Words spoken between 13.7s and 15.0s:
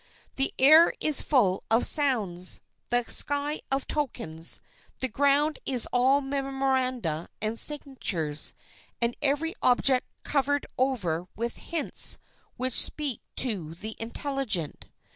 the intelligent.